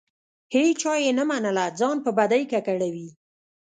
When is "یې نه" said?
1.03-1.23